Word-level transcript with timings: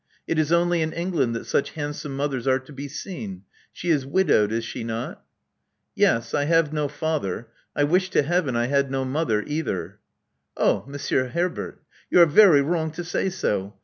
It 0.25 0.39
is 0.39 0.51
only 0.51 0.81
in 0.81 0.93
England 0.93 1.35
that 1.35 1.45
such 1.45 1.73
handsome 1.73 2.15
mothers 2.15 2.47
are 2.47 2.57
to 2.57 2.73
be 2.73 2.87
seen. 2.87 3.43
She 3.71 3.91
is 3.91 4.03
widowed, 4.03 4.51
is 4.51 4.65
she 4.65 4.83
not?" 4.83 5.23
Yes. 5.93 6.33
I 6.33 6.45
have 6.45 6.73
no 6.73 6.87
father. 6.87 7.49
I 7.75 7.81
w 7.81 7.97
ish 7.97 8.09
to 8.09 8.23
Heaven 8.23 8.55
I 8.55 8.65
ha( 8.65 8.81
nom 8.89 9.15
other 9.15 9.43
either." 9.45 9.99
/^.^IUaJZilJmClXav^ 10.57 10.57
Oh, 10.57 10.85
Monsieur 10.87 11.27
Herbert! 11.27 11.83
You 12.09 12.19
are 12.19 12.25
very 12.25 12.63
wrong 12.63 12.89
to 12.93 13.03
say 13.03 13.29
so. 13.29 13.75